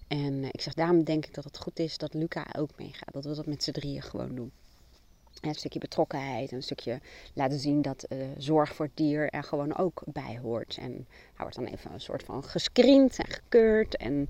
En 0.08 0.34
uh, 0.34 0.48
ik 0.52 0.62
zeg, 0.62 0.74
daarom 0.74 1.04
denk 1.04 1.26
ik 1.26 1.34
dat 1.34 1.44
het 1.44 1.58
goed 1.58 1.80
is 1.80 1.98
dat 1.98 2.14
Luca 2.14 2.46
ook 2.58 2.70
meegaat. 2.78 3.14
Dat 3.14 3.26
we 3.26 3.36
dat 3.36 3.46
met 3.46 3.64
z'n 3.64 3.72
drieën 3.72 4.02
gewoon 4.02 4.36
doen. 4.36 4.52
En 5.42 5.50
een 5.50 5.56
stukje 5.56 5.80
betrokkenheid, 5.80 6.52
een 6.52 6.64
stukje 6.64 7.00
laten 7.34 7.60
zien 7.60 7.82
dat 7.82 8.06
uh, 8.10 8.28
zorg 8.38 8.76
voor 8.76 8.86
het 8.86 8.98
dier 8.98 9.30
er 9.30 9.44
gewoon 9.44 9.78
ook 9.78 10.04
bij 10.06 10.40
hoort. 10.42 10.78
En 10.78 10.92
hij 11.34 11.38
wordt 11.38 11.56
dan 11.56 11.66
even 11.66 11.94
een 11.94 12.02
soort 12.02 12.24
van 12.24 12.44
gescreend 12.44 13.18
en 13.18 13.28
gekeurd 13.34 13.98
en 13.98 14.30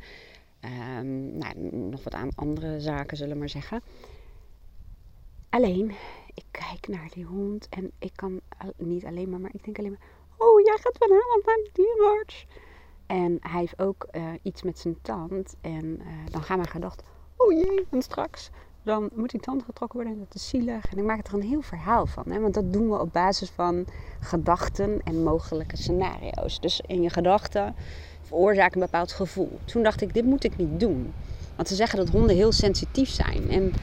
um, 0.63 1.37
nou, 1.37 1.59
nog 1.71 2.03
wat 2.03 2.13
aan 2.13 2.35
andere 2.35 2.79
zaken 2.79 3.17
zullen 3.17 3.33
we 3.33 3.39
maar 3.39 3.49
zeggen. 3.49 3.81
Alleen, 5.49 5.91
ik 6.33 6.45
kijk 6.51 6.87
naar 6.87 7.09
die 7.13 7.25
hond 7.25 7.69
en 7.69 7.91
ik 7.99 8.11
kan 8.15 8.41
niet 8.77 9.05
alleen 9.05 9.29
maar, 9.29 9.39
maar 9.39 9.53
ik 9.53 9.63
denk 9.63 9.77
alleen 9.77 9.91
maar, 9.91 10.07
oh 10.37 10.59
jij 10.61 10.77
gaat 10.81 10.97
vanavond 10.97 11.45
naar 11.45 11.55
de 11.55 11.69
dierenarts. 11.73 12.45
En 13.05 13.37
hij 13.39 13.59
heeft 13.59 13.79
ook 13.79 14.07
uh, 14.11 14.23
iets 14.41 14.63
met 14.63 14.79
zijn 14.79 15.01
tand 15.01 15.55
en 15.61 15.85
uh, 15.85 16.07
dan 16.29 16.43
gaan 16.43 16.57
mijn 16.57 16.69
gedachten, 16.69 17.05
oh 17.37 17.51
jee, 17.51 17.87
en 17.89 18.01
straks 18.01 18.49
dan 18.83 19.09
moet 19.13 19.29
die 19.29 19.39
tand 19.39 19.63
getrokken 19.63 19.99
worden 19.99 20.17
en 20.17 20.25
dat 20.25 20.35
is 20.35 20.49
zielig. 20.49 20.85
En 20.91 20.97
ik 20.97 21.03
maak 21.03 21.27
er 21.27 21.33
een 21.33 21.41
heel 21.41 21.61
verhaal 21.61 22.05
van, 22.05 22.23
hè? 22.27 22.39
want 22.39 22.53
dat 22.53 22.73
doen 22.73 22.89
we 22.89 22.99
op 22.99 23.13
basis 23.13 23.49
van 23.49 23.85
gedachten 24.19 25.01
en 25.03 25.23
mogelijke 25.23 25.77
scenario's. 25.77 26.59
Dus 26.59 26.81
in 26.87 27.01
je 27.01 27.09
gedachten 27.09 27.75
veroorzaken 28.21 28.73
een 28.73 28.87
bepaald 28.91 29.11
gevoel. 29.11 29.59
Toen 29.65 29.83
dacht 29.83 30.01
ik, 30.01 30.13
dit 30.13 30.25
moet 30.25 30.43
ik 30.43 30.57
niet 30.57 30.79
doen. 30.79 31.13
Want 31.55 31.67
ze 31.67 31.75
zeggen 31.75 31.97
dat 31.97 32.09
honden 32.09 32.35
heel 32.35 32.51
sensitief 32.51 33.09
zijn. 33.09 33.49
En 33.49 33.73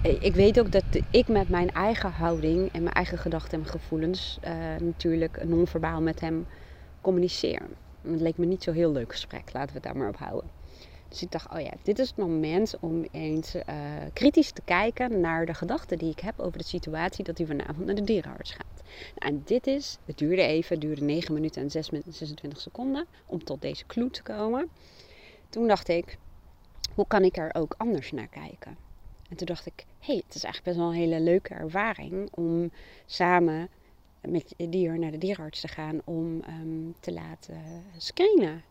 ik 0.00 0.34
weet 0.34 0.58
ook 0.58 0.70
dat 0.70 0.84
ik 1.10 1.28
met 1.28 1.48
mijn 1.48 1.70
eigen 1.70 2.10
houding 2.10 2.72
en 2.72 2.82
mijn 2.82 2.94
eigen 2.94 3.18
gedachten 3.18 3.58
en 3.58 3.66
gevoelens 3.66 4.38
uh, 4.44 4.50
natuurlijk 4.76 5.44
non-verbaal 5.44 6.00
met 6.00 6.20
hem 6.20 6.46
communiceer. 7.00 7.60
Het 8.02 8.20
leek 8.20 8.36
me 8.36 8.46
niet 8.46 8.62
zo 8.62 8.72
heel 8.72 8.92
leuk 8.92 9.12
gesprek, 9.12 9.52
laten 9.52 9.68
we 9.68 9.74
het 9.74 9.82
daar 9.82 9.96
maar 9.96 10.08
op 10.08 10.16
houden. 10.16 10.50
Dus 11.08 11.22
ik 11.22 11.30
dacht, 11.30 11.52
oh 11.52 11.60
ja, 11.60 11.72
dit 11.82 11.98
is 11.98 12.08
het 12.08 12.16
moment 12.16 12.74
om 12.80 13.06
eens 13.10 13.54
uh, 13.54 13.62
kritisch 14.12 14.52
te 14.52 14.62
kijken 14.64 15.20
naar 15.20 15.46
de 15.46 15.54
gedachten 15.54 15.98
die 15.98 16.10
ik 16.10 16.20
heb 16.20 16.40
over 16.40 16.58
de 16.58 16.64
situatie 16.64 17.24
dat 17.24 17.38
hij 17.38 17.46
vanavond 17.46 17.86
naar 17.86 17.94
de 17.94 18.04
dierenarts 18.04 18.50
gaat. 18.50 18.82
Nou, 19.14 19.32
en 19.34 19.42
dit 19.44 19.66
is, 19.66 19.98
het 20.04 20.18
duurde 20.18 20.42
even, 20.42 20.72
het 20.72 20.80
duurde 20.80 21.04
9 21.04 21.34
minuten 21.34 21.62
en 21.62 21.70
26 21.70 22.60
seconden 22.60 23.06
om 23.26 23.44
tot 23.44 23.60
deze 23.60 23.86
clue 23.86 24.10
te 24.10 24.22
komen. 24.22 24.70
Toen 25.48 25.68
dacht 25.68 25.88
ik, 25.88 26.18
hoe 26.94 27.06
kan 27.06 27.24
ik 27.24 27.36
er 27.36 27.54
ook 27.54 27.74
anders 27.76 28.12
naar 28.12 28.28
kijken? 28.28 28.83
En 29.34 29.40
toen 29.40 29.54
dacht 29.54 29.66
ik, 29.66 29.84
hé, 29.98 30.12
hey, 30.12 30.22
het 30.26 30.34
is 30.34 30.44
eigenlijk 30.44 30.64
best 30.64 30.76
wel 30.76 30.86
een 30.86 31.08
hele 31.08 31.20
leuke 31.20 31.54
ervaring 31.54 32.28
om 32.34 32.70
samen 33.06 33.68
met 34.20 34.54
het 34.56 34.72
dier 34.72 34.98
naar 34.98 35.10
de 35.10 35.18
dierenarts 35.18 35.60
te 35.60 35.68
gaan 35.68 36.00
om 36.04 36.42
um, 36.48 36.94
te 37.00 37.12
laten 37.12 37.62
screenen. 37.96 38.62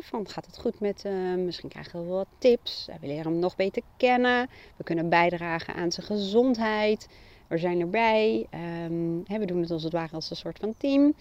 Van 0.00 0.28
gaat 0.28 0.46
het 0.46 0.58
goed 0.58 0.80
met 0.80 1.02
hem? 1.02 1.44
Misschien 1.44 1.68
krijgen 1.68 2.02
we 2.02 2.08
wat 2.08 2.26
tips. 2.38 2.88
We 3.00 3.06
leren 3.06 3.32
hem 3.32 3.38
nog 3.38 3.56
beter 3.56 3.82
kennen. 3.96 4.48
We 4.76 4.84
kunnen 4.84 5.08
bijdragen 5.08 5.74
aan 5.74 5.92
zijn 5.92 6.06
gezondheid. 6.06 7.08
We 7.46 7.58
zijn 7.58 7.80
erbij. 7.80 8.46
He, 9.24 9.38
we 9.38 9.44
doen 9.44 9.60
het 9.60 9.70
als 9.70 9.82
het 9.82 9.92
ware 9.92 10.14
als 10.14 10.30
een 10.30 10.36
soort 10.36 10.58
van 10.58 10.74
team. 10.76 11.14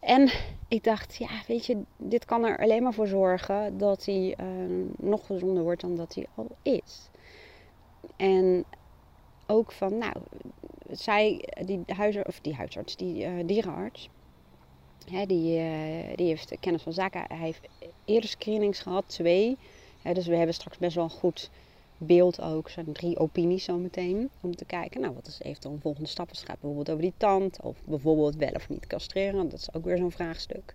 En 0.00 0.30
ik 0.68 0.84
dacht, 0.84 1.16
ja, 1.16 1.30
weet 1.46 1.66
je, 1.66 1.82
dit 1.96 2.24
kan 2.24 2.44
er 2.44 2.58
alleen 2.58 2.82
maar 2.82 2.94
voor 2.94 3.06
zorgen 3.06 3.78
dat 3.78 4.04
hij 4.04 4.36
uh, 4.40 4.46
nog 4.96 5.26
gezonder 5.26 5.62
wordt 5.62 5.80
dan 5.80 5.96
dat 5.96 6.14
hij 6.14 6.26
al 6.34 6.46
is. 6.62 7.10
En 8.16 8.64
ook 9.46 9.72
van, 9.72 9.98
nou, 9.98 10.14
zij, 10.90 11.48
die 11.64 11.82
huisarts, 11.86 12.28
of 12.28 12.40
die 12.40 12.54
huisarts, 12.54 12.96
die 12.96 13.24
uh, 13.24 13.46
dierenarts, 13.46 14.08
hè, 15.10 15.26
die, 15.26 15.58
uh, 15.58 16.16
die 16.16 16.26
heeft 16.26 16.56
kennis 16.60 16.82
van 16.82 16.92
zaken. 16.92 17.24
Hij 17.28 17.36
heeft 17.36 17.68
eerder 18.04 18.30
screenings 18.30 18.80
gehad, 18.80 19.04
twee. 19.06 19.56
Hè, 20.02 20.12
dus 20.14 20.26
we 20.26 20.36
hebben 20.36 20.54
straks 20.54 20.78
best 20.78 20.94
wel 20.94 21.04
een 21.04 21.10
goed 21.10 21.50
beeld 21.98 22.40
ook. 22.40 22.68
Zijn 22.68 22.92
drie 22.92 23.18
opinies 23.18 23.64
zometeen. 23.64 24.30
Om 24.40 24.56
te 24.56 24.64
kijken, 24.64 25.00
nou, 25.00 25.14
wat 25.14 25.26
is 25.26 25.40
eventueel 25.42 25.74
een 25.74 25.80
volgende 25.80 26.08
stap? 26.08 26.28
Het 26.28 26.38
gaat 26.38 26.60
bijvoorbeeld 26.60 26.90
over 26.90 27.02
die 27.02 27.12
tand. 27.16 27.60
Of 27.60 27.76
bijvoorbeeld 27.84 28.36
wel 28.36 28.52
of 28.52 28.68
niet 28.68 28.86
castreren. 28.86 29.48
Dat 29.48 29.58
is 29.58 29.74
ook 29.74 29.84
weer 29.84 29.96
zo'n 29.96 30.10
vraagstuk. 30.10 30.74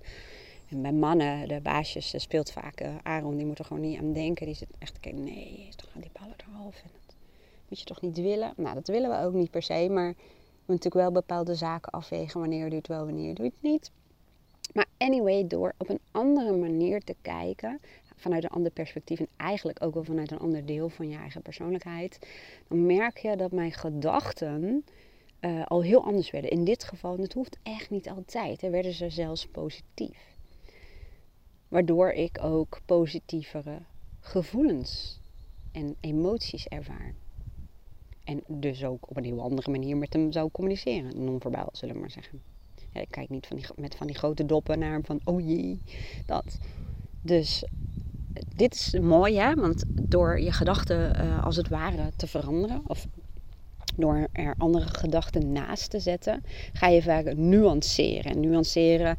En 0.70 0.82
bij 0.82 0.92
mannen, 0.92 1.48
de 1.48 1.60
baasjes, 1.62 2.14
speelt 2.18 2.52
vaak 2.52 2.82
uh, 2.82 2.96
Aaron. 3.04 3.38
Die 3.38 3.46
moet 3.46 3.60
er 3.60 3.66
gewoon 3.66 3.84
niet 3.84 4.00
aan 4.00 4.14
denken. 4.14 4.46
Die 4.46 4.56
zit 4.56 4.70
echt 4.80 4.98
nee, 5.14 5.70
toch 5.76 5.92
gaan 5.92 6.02
die 6.02 6.12
ballen 6.20 6.36
eraf. 6.38 6.82
En 6.84 6.90
moet 7.70 7.80
je 7.80 7.86
toch 7.86 8.02
niet 8.02 8.18
willen? 8.18 8.54
Nou, 8.56 8.76
dat 8.76 8.88
willen 8.88 9.10
we 9.10 9.26
ook 9.26 9.34
niet 9.34 9.52
per 9.52 9.62
se. 9.62 9.90
Maar 9.90 10.14
we 10.14 10.74
moeten 10.74 10.90
natuurlijk 10.90 10.96
wel 10.96 11.12
bepaalde 11.12 11.56
zaken 11.56 11.92
afwegen. 11.92 12.40
Wanneer 12.40 12.62
doe 12.62 12.70
je 12.70 12.76
het 12.76 12.88
wel, 12.88 13.06
wanneer 13.06 13.36
doe 13.36 13.46
je 13.46 13.52
het 13.52 13.72
niet. 13.72 13.92
Maar 14.74 14.86
anyway, 14.98 15.48
door 15.48 15.74
op 15.78 15.90
een 15.90 16.00
andere 16.12 16.58
manier 16.58 17.04
te 17.04 17.16
kijken, 17.22 17.80
vanuit 18.16 18.44
een 18.44 18.50
ander 18.50 18.72
perspectief 18.72 19.20
en 19.20 19.28
eigenlijk 19.38 19.84
ook 19.84 19.94
wel 19.94 20.04
vanuit 20.04 20.32
een 20.32 20.40
ander 20.40 20.66
deel 20.66 20.90
van 20.90 21.10
je 21.10 21.18
eigen 21.18 21.42
persoonlijkheid, 21.42 22.20
dan 22.68 22.86
merk 22.86 23.18
je 23.18 23.36
dat 23.36 23.52
mijn 23.52 23.72
gedachten 23.72 24.86
uh, 25.42 25.66
al 25.66 25.84
heel 25.84 26.04
anders 26.04 26.32
werden. 26.32 26.52
In 26.52 26.64
dit 26.64 26.84
geval, 26.84 27.16
en 27.16 27.22
het 27.22 27.34
hoeft 27.34 27.58
echt 27.64 27.90
niet 27.90 28.10
altijd, 28.10 28.62
hè, 28.62 28.70
werden 28.70 28.94
ze 28.94 29.10
zelfs 29.10 29.48
positief. 29.48 30.36
Waardoor 31.68 32.12
ik 32.12 32.44
ook 32.44 32.80
positievere 32.86 33.80
gevoelens 34.20 35.20
en 35.72 35.96
emoties 36.00 36.68
ervaar. 36.68 37.14
En 38.28 38.44
dus 38.48 38.84
ook 38.84 39.10
op 39.10 39.18
een 39.18 39.24
heel 39.24 39.42
andere 39.42 39.72
manier 39.72 39.98
met 39.98 40.14
hem 40.14 40.32
zou 40.32 40.50
communiceren, 40.52 41.24
non-verbaal 41.24 41.70
zullen 41.72 41.96
we 41.96 42.02
maar 42.02 42.12
zeggen. 42.12 42.42
Ik 42.94 43.08
kijk 43.10 43.30
niet 43.30 43.48
van 43.48 43.58
die, 43.58 43.66
met 43.76 43.96
van 43.96 44.08
die 44.08 44.16
grote 44.16 44.46
doppen 44.46 44.80
naar 44.80 44.92
hem 44.92 45.06
van, 45.06 45.20
oh 45.24 45.48
jee, 45.48 45.82
dat. 46.26 46.58
Dus 47.22 47.66
dit 48.56 48.74
is 48.74 49.00
mooi, 49.00 49.38
hè? 49.38 49.56
Want 49.56 49.84
door 49.88 50.40
je 50.40 50.52
gedachten 50.52 51.26
uh, 51.26 51.44
als 51.44 51.56
het 51.56 51.68
ware 51.68 52.12
te 52.16 52.28
veranderen, 52.28 52.82
of 52.88 53.08
door 53.96 54.28
er 54.32 54.56
andere 54.58 54.88
gedachten 54.88 55.52
naast 55.52 55.90
te 55.90 56.00
zetten, 56.00 56.44
ga 56.74 56.88
je 56.88 57.02
vaak 57.02 57.36
nuanceren. 57.36 58.32
En 58.32 58.40
nuanceren 58.40 59.18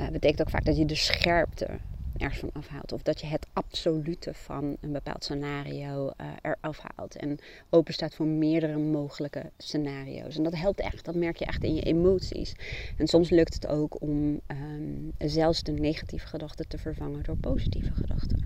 uh, 0.00 0.08
betekent 0.08 0.40
ook 0.40 0.50
vaak 0.50 0.64
dat 0.64 0.76
je 0.76 0.84
de 0.84 0.94
scherpte 0.94 1.78
ergens 2.20 2.40
van 2.40 2.50
afhaalt. 2.52 2.92
Of 2.92 3.02
dat 3.02 3.20
je 3.20 3.26
het 3.26 3.46
absolute 3.52 4.34
van 4.34 4.76
een 4.80 4.92
bepaald 4.92 5.24
scenario 5.24 6.10
uh, 6.20 6.26
eraf 6.42 6.80
haalt. 6.94 7.16
En 7.16 7.38
open 7.70 7.94
staat 7.94 8.14
voor 8.14 8.26
meerdere 8.26 8.78
mogelijke 8.78 9.50
scenario's. 9.58 10.36
En 10.36 10.42
dat 10.42 10.56
helpt 10.56 10.80
echt. 10.80 11.04
Dat 11.04 11.14
merk 11.14 11.36
je 11.36 11.44
echt 11.44 11.64
in 11.64 11.74
je 11.74 11.82
emoties. 11.82 12.54
En 12.96 13.06
soms 13.06 13.30
lukt 13.30 13.54
het 13.54 13.66
ook 13.66 14.02
om 14.02 14.40
um, 14.46 15.12
zelfs 15.18 15.62
de 15.62 15.72
negatieve 15.72 16.26
gedachten 16.26 16.68
te 16.68 16.78
vervangen 16.78 17.22
door 17.22 17.36
positieve 17.36 17.92
gedachten. 17.94 18.42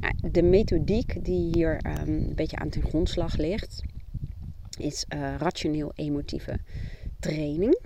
Nou, 0.00 0.14
de 0.32 0.42
methodiek 0.42 1.24
die 1.24 1.50
hier 1.52 1.80
um, 1.86 2.08
een 2.08 2.34
beetje 2.34 2.56
aan 2.56 2.68
ten 2.68 2.82
grondslag 2.82 3.36
ligt, 3.36 3.82
is 4.78 5.04
uh, 5.14 5.34
rationeel-emotieve 5.38 6.58
training. 7.20 7.78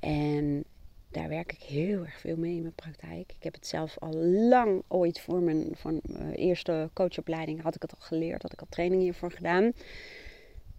En 0.00 0.64
daar 1.12 1.28
werk 1.28 1.52
ik 1.52 1.62
heel 1.62 2.04
erg 2.04 2.18
veel 2.18 2.36
mee 2.36 2.54
in 2.54 2.62
mijn 2.62 2.74
praktijk. 2.74 3.32
Ik 3.32 3.42
heb 3.42 3.54
het 3.54 3.66
zelf 3.66 3.98
al 3.98 4.14
lang 4.48 4.82
ooit 4.88 5.20
voor 5.20 5.40
mijn, 5.40 5.74
eerste 6.34 6.90
coachopleiding 6.92 7.62
had 7.62 7.74
ik 7.74 7.82
het 7.82 7.94
al 7.94 8.00
geleerd, 8.00 8.42
had 8.42 8.52
ik 8.52 8.60
al 8.60 8.66
training 8.70 9.02
hiervoor 9.02 9.32
gedaan. 9.32 9.72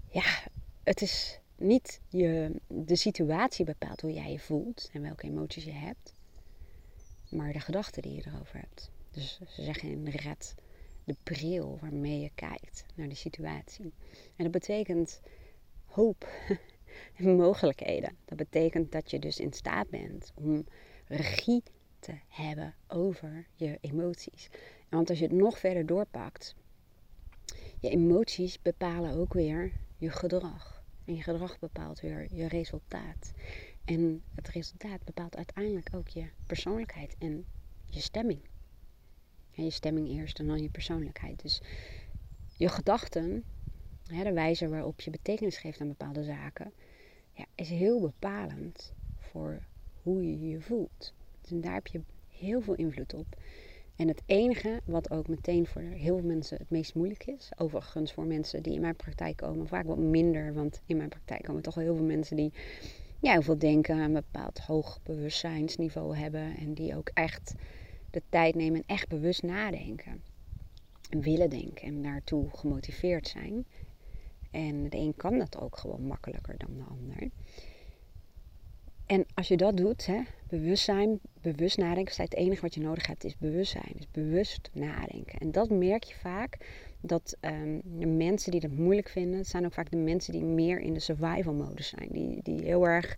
Ja, 0.09 0.43
het 0.83 1.01
is 1.01 1.39
niet 1.55 2.01
je, 2.07 2.51
de 2.67 2.95
situatie 2.95 3.65
bepaalt 3.65 4.01
hoe 4.01 4.13
jij 4.13 4.31
je 4.31 4.39
voelt 4.39 4.89
en 4.93 5.01
welke 5.01 5.27
emoties 5.27 5.63
je 5.63 5.71
hebt, 5.71 6.13
maar 7.29 7.53
de 7.53 7.59
gedachten 7.59 8.01
die 8.01 8.13
je 8.13 8.23
erover 8.25 8.59
hebt. 8.59 8.91
Dus 9.11 9.39
ze 9.47 9.63
zeggen 9.63 9.89
in 9.89 10.07
red 10.07 10.55
de 11.03 11.15
bril 11.23 11.77
waarmee 11.81 12.19
je 12.19 12.31
kijkt 12.35 12.85
naar 12.95 13.09
de 13.09 13.15
situatie. 13.15 13.93
En 14.35 14.43
dat 14.43 14.51
betekent 14.51 15.21
hoop 15.85 16.27
mogelijkheden. 17.17 18.17
Dat 18.25 18.38
betekent 18.38 18.91
dat 18.91 19.12
je 19.12 19.19
dus 19.19 19.39
in 19.39 19.53
staat 19.53 19.89
bent 19.89 20.31
om 20.35 20.65
regie 21.07 21.63
te 22.00 22.13
hebben 22.27 22.75
over 22.88 23.45
je 23.55 23.77
emoties. 23.81 24.50
want 24.89 25.09
als 25.09 25.19
je 25.19 25.25
het 25.25 25.33
nog 25.33 25.59
verder 25.59 25.85
doorpakt, 25.85 26.55
je 27.79 27.89
emoties 27.89 28.62
bepalen 28.62 29.17
ook 29.17 29.33
weer 29.33 29.71
je 29.97 30.09
gedrag. 30.09 30.83
En 31.05 31.15
je 31.15 31.21
gedrag 31.21 31.59
bepaalt 31.59 32.00
weer 32.00 32.27
je 32.31 32.47
resultaat. 32.47 33.33
En 33.85 34.23
het 34.35 34.47
resultaat 34.47 35.03
bepaalt 35.03 35.35
uiteindelijk 35.35 35.89
ook 35.95 36.07
je 36.07 36.25
persoonlijkheid 36.45 37.15
en 37.19 37.45
je 37.85 38.00
stemming. 38.00 38.39
En 39.55 39.63
je 39.63 39.69
stemming 39.69 40.07
eerst 40.07 40.39
en 40.39 40.47
dan 40.47 40.62
je 40.62 40.69
persoonlijkheid. 40.69 41.41
Dus 41.41 41.62
je 42.57 42.69
gedachten, 42.69 43.43
de 44.03 44.33
wijze 44.33 44.69
waarop 44.69 45.01
je 45.01 45.12
betekenis 45.12 45.57
geeft 45.57 45.81
aan 45.81 45.88
bepaalde 45.88 46.23
zaken, 46.23 46.73
ja, 47.33 47.45
is 47.55 47.69
heel 47.69 47.99
bepalend 47.99 48.93
voor 49.17 49.63
hoe 50.01 50.29
je 50.29 50.49
je 50.49 50.61
voelt. 50.61 51.13
Dus 51.41 51.61
daar 51.61 51.73
heb 51.73 51.87
je 51.87 52.01
heel 52.29 52.61
veel 52.61 52.75
invloed 52.75 53.13
op. 53.13 53.25
En 53.95 54.07
het 54.07 54.21
enige 54.25 54.81
wat 54.85 55.11
ook 55.11 55.27
meteen 55.27 55.65
voor 55.65 55.81
heel 55.81 56.17
veel 56.17 56.27
mensen 56.27 56.57
het 56.57 56.69
meest 56.69 56.95
moeilijk 56.95 57.25
is, 57.25 57.51
overigens 57.57 58.13
voor 58.13 58.25
mensen 58.25 58.63
die 58.63 58.73
in 58.73 58.81
mijn 58.81 58.95
praktijk 58.95 59.37
komen, 59.37 59.67
vaak 59.67 59.85
wat 59.85 59.97
minder, 59.97 60.53
want 60.53 60.81
in 60.85 60.97
mijn 60.97 61.09
praktijk 61.09 61.43
komen 61.43 61.61
toch 61.61 61.75
heel 61.75 61.95
veel 61.95 62.05
mensen 62.05 62.35
die 62.35 62.53
ja, 63.19 63.31
heel 63.31 63.41
veel 63.41 63.57
denken, 63.57 63.97
een 63.97 64.13
bepaald 64.13 64.59
hoog 64.59 64.99
bewustzijnsniveau 65.03 66.17
hebben 66.17 66.57
en 66.57 66.73
die 66.73 66.95
ook 66.95 67.09
echt 67.13 67.55
de 68.09 68.21
tijd 68.29 68.55
nemen 68.55 68.79
en 68.79 68.95
echt 68.95 69.07
bewust 69.07 69.43
nadenken. 69.43 70.23
En 71.09 71.21
willen 71.21 71.49
denken 71.49 71.87
en 71.87 72.01
daartoe 72.01 72.49
gemotiveerd 72.49 73.27
zijn. 73.27 73.65
En 74.53 74.89
de 74.89 74.98
een 74.98 75.13
kan 75.15 75.38
dat 75.38 75.60
ook 75.60 75.77
gewoon 75.77 76.01
makkelijker 76.01 76.55
dan 76.57 76.77
de 76.77 76.83
ander. 76.83 77.29
En 79.05 79.25
als 79.33 79.48
je 79.48 79.57
dat 79.57 79.77
doet, 79.77 80.05
hè, 80.05 80.22
bewustzijn, 80.48 81.19
bewust 81.41 81.77
nadenken, 81.77 82.24
het 82.24 82.36
enige 82.36 82.62
wat 82.62 82.74
je 82.74 82.81
nodig 82.81 83.07
hebt 83.07 83.24
is 83.24 83.38
bewustzijn. 83.38 83.93
Dus 83.95 84.12
bewust 84.12 84.69
nadenken. 84.74 85.39
En 85.39 85.51
dat 85.51 85.69
merk 85.69 86.03
je 86.03 86.15
vaak 86.15 86.57
dat 87.01 87.38
um, 87.41 87.81
de 88.00 88.05
mensen 88.05 88.51
die 88.51 88.60
dat 88.60 88.72
moeilijk 88.72 89.10
vinden, 89.10 89.45
zijn 89.45 89.65
ook 89.65 89.74
vaak 89.74 89.91
de 89.91 89.98
mensen 89.98 90.33
die 90.33 90.43
meer 90.43 90.79
in 90.79 90.93
de 90.93 91.00
survival 91.00 91.53
modus 91.53 91.88
zijn. 91.88 92.07
Die, 92.12 92.39
die 92.43 92.62
heel 92.62 92.88
erg 92.88 93.17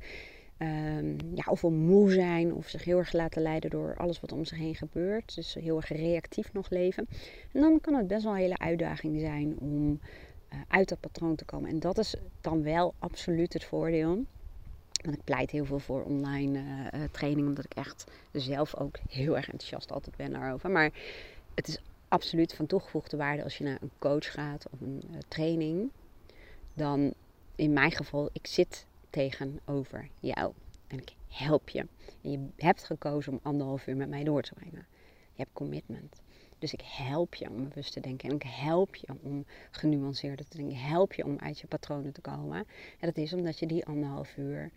um, 0.60 1.18
ja, 1.34 1.44
ofwel 1.50 1.72
moe 1.72 2.12
zijn 2.12 2.54
of 2.54 2.68
zich 2.68 2.84
heel 2.84 2.98
erg 2.98 3.14
laten 3.14 3.42
leiden 3.42 3.70
door 3.70 3.96
alles 3.98 4.20
wat 4.20 4.32
om 4.32 4.46
zich 4.46 4.58
heen 4.58 4.76
gebeurt. 4.76 5.36
Dus 5.36 5.54
heel 5.54 5.76
erg 5.76 5.90
reactief 5.90 6.54
nog 6.54 6.70
leven. 6.70 7.08
En 7.52 7.62
dan 7.62 7.82
kan 7.82 7.94
het 7.94 8.08
best 8.08 8.24
wel 8.24 8.34
een 8.34 8.40
hele 8.40 8.58
uitdaging 8.58 9.20
zijn 9.20 9.60
om 9.60 10.00
uit 10.68 10.90
dat 10.90 11.00
patroon 11.00 11.36
te 11.36 11.46
komen. 11.46 11.70
En 11.70 11.80
dat 11.80 11.98
is 11.98 12.16
dan 12.42 12.64
wel 12.64 12.94
absoluut 13.00 13.54
het 13.54 13.64
voordeel. 13.64 14.24
Want 15.02 15.18
ik 15.18 15.24
pleit 15.24 15.52
heel 15.52 15.66
veel 15.66 15.80
voor 15.80 16.04
online 16.04 16.60
uh, 16.60 17.04
training, 17.12 17.48
omdat 17.48 17.66
ik 17.66 17.74
echt 17.74 18.12
zelf 18.32 18.76
ook 18.76 18.98
heel 19.10 19.36
erg 19.36 19.50
enthousiast 19.50 19.92
altijd 19.92 20.16
ben 20.16 20.32
daarover. 20.32 20.70
Maar 20.70 20.92
het 21.54 21.68
is 21.68 21.80
absoluut 22.08 22.54
van 22.54 22.66
toegevoegde 22.66 23.18
waarde 23.18 23.44
als 23.44 23.58
je 23.58 23.64
naar 23.64 23.78
een 23.82 23.92
coach 24.00 24.32
gaat 24.32 24.66
of 24.72 24.82
een 24.82 25.04
training. 25.28 25.90
Dan 26.74 27.14
in 27.56 27.74
mijn 27.74 27.92
geval, 27.92 28.30
ik 28.32 28.48
zit 28.48 28.86
tegenover 29.10 30.10
jou 30.20 30.54
en 30.88 30.98
ik 30.98 31.14
help 31.28 31.70
je. 31.70 31.86
En 32.22 32.32
je 32.32 32.48
hebt 32.56 32.84
gekozen 32.84 33.32
om 33.32 33.40
anderhalf 33.44 33.88
uur 33.88 33.96
met 33.96 34.10
mij 34.10 34.24
door 34.24 34.42
te 34.42 34.54
brengen. 34.54 34.86
Je 35.34 35.42
hebt 35.42 35.54
commitment. 35.54 36.22
Dus 36.60 36.74
ik 36.74 36.82
help 36.84 37.36
je 37.36 37.50
om 37.50 37.70
bewust 37.70 37.94
te 37.94 38.00
denken. 38.00 38.30
En 38.30 38.36
ik 38.36 38.44
help 38.46 38.96
je 38.96 39.08
om 39.22 39.46
genuanceerder 39.72 40.48
te 40.48 40.58
denken. 40.58 40.76
Ik 40.76 40.82
help 40.82 41.14
je 41.14 41.26
om 41.26 41.40
uit 41.40 41.60
je 41.60 41.68
patronen 41.68 42.12
te 42.12 42.22
komen. 42.22 42.58
En 43.00 43.08
dat 43.08 43.18
is 43.18 43.34
omdat 43.34 43.60
je 43.60 43.68
die 43.68 43.86
anderhalf 43.86 44.38
uur 44.38 44.72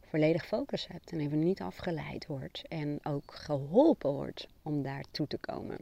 volledig 0.00 0.46
focus 0.46 0.86
hebt. 0.86 1.12
En 1.12 1.20
even 1.20 1.38
niet 1.38 1.60
afgeleid 1.60 2.26
wordt. 2.26 2.62
En 2.68 2.98
ook 3.02 3.34
geholpen 3.34 4.12
wordt 4.12 4.48
om 4.62 4.82
daartoe 4.82 5.26
te 5.26 5.38
komen. 5.38 5.78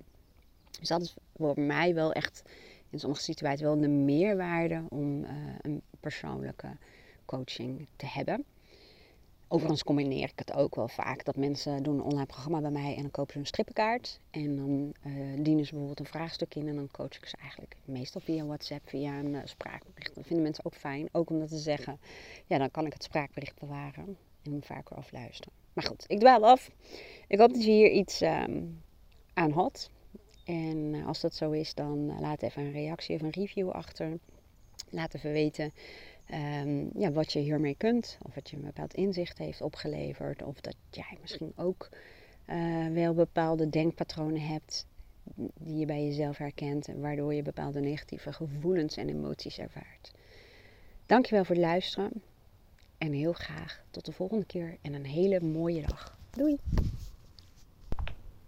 Dus 0.78 0.88
dat 0.88 1.02
is 1.02 1.14
voor 1.37 1.60
mij 1.60 1.94
wel 1.94 2.12
echt 2.12 2.42
in 2.90 2.99
sommige 3.00 3.22
situaties 3.22 3.60
wel 3.60 3.80
de 3.80 3.88
meerwaarde 3.88 4.82
om 4.88 5.25
uh, 5.25 5.30
een 5.60 5.82
persoonlijke 6.00 6.76
coaching 7.25 7.87
te 7.96 8.06
hebben. 8.06 8.44
Overigens 9.52 9.85
combineer 9.85 10.28
ik 10.28 10.38
het 10.38 10.52
ook 10.52 10.75
wel 10.75 10.88
vaak. 10.88 11.25
Dat 11.25 11.37
mensen 11.37 11.83
doen 11.83 11.95
een 11.95 12.02
online 12.02 12.26
programma 12.26 12.61
bij 12.61 12.71
mij 12.71 12.95
en 12.95 13.02
dan 13.02 13.11
kopen 13.11 13.33
ze 13.33 13.38
een 13.38 13.47
strippenkaart. 13.47 14.21
En 14.30 14.57
dan 14.57 14.95
uh, 15.07 15.45
dienen 15.45 15.64
ze 15.64 15.71
bijvoorbeeld 15.71 16.00
een 16.00 16.07
vraagstuk 16.07 16.54
in 16.54 16.69
en 16.69 16.75
dan 16.75 16.90
coach 16.90 17.16
ik 17.16 17.25
ze 17.25 17.37
eigenlijk 17.37 17.76
meestal 17.85 18.21
via 18.21 18.45
WhatsApp, 18.45 18.88
via 18.88 19.19
een 19.19 19.35
uh, 19.35 19.40
spraakbericht. 19.45 20.14
Dat 20.14 20.26
vinden 20.26 20.45
mensen 20.45 20.64
ook 20.64 20.75
fijn. 20.75 21.09
Ook 21.12 21.30
omdat 21.30 21.49
ze 21.49 21.59
zeggen, 21.59 22.00
ja 22.47 22.59
dan 22.59 22.71
kan 22.71 22.87
ik 22.87 22.92
het 22.92 23.02
spraakbericht 23.02 23.59
bewaren 23.61 24.16
en 24.42 24.50
hem 24.50 24.62
vaker 24.62 24.97
afluisteren. 24.97 25.52
Maar 25.73 25.85
goed, 25.85 26.04
ik 26.07 26.21
dwaal 26.21 26.45
af. 26.45 26.71
Ik 27.28 27.38
hoop 27.38 27.52
dat 27.52 27.64
je 27.64 27.71
hier 27.71 27.90
iets 27.90 28.21
ehm, 28.21 28.62
aan 29.35 29.50
had. 29.50 29.90
En 30.45 30.95
eh, 30.95 31.07
als 31.07 31.21
dat 31.21 31.35
zo 31.35 31.50
is, 31.50 31.75
dan 31.75 32.11
eh, 32.11 32.21
laat 32.21 32.42
even 32.42 32.62
een 32.62 32.73
reactie 32.73 33.14
of 33.14 33.23
een 33.23 33.30
review 33.30 33.71
achter. 33.71 34.19
Laat 34.90 35.14
even 35.14 35.33
weten 35.33 35.73
um, 36.32 36.90
ja, 36.94 37.12
wat 37.12 37.32
je 37.32 37.38
hiermee 37.38 37.75
kunt. 37.75 38.18
Of 38.22 38.34
wat 38.34 38.50
je 38.50 38.56
een 38.56 38.62
bepaald 38.62 38.94
inzicht 38.94 39.38
heeft 39.38 39.60
opgeleverd. 39.60 40.42
Of 40.42 40.60
dat 40.60 40.76
jij 40.90 41.18
misschien 41.20 41.52
ook 41.56 41.88
uh, 42.46 42.87
wel 42.87 43.14
bepaalde 43.14 43.68
denkpatronen 43.68 44.40
hebt 44.40 44.87
die 45.54 45.76
je 45.76 45.87
bij 45.87 46.04
jezelf 46.04 46.37
herkent. 46.37 46.88
Waardoor 46.96 47.34
je 47.34 47.42
bepaalde 47.42 47.80
negatieve 47.80 48.32
gevoelens 48.32 48.96
en 48.96 49.08
emoties 49.08 49.58
ervaart. 49.58 50.12
Dankjewel 51.06 51.44
voor 51.44 51.54
het 51.54 51.64
luisteren. 51.64 52.22
En 52.99 53.12
heel 53.12 53.32
graag 53.32 53.84
tot 53.90 54.04
de 54.04 54.12
volgende 54.12 54.44
keer 54.44 54.76
en 54.82 54.94
een 54.94 55.06
hele 55.06 55.40
mooie 55.40 55.82
dag. 55.82 56.18
Doei! 56.30 56.58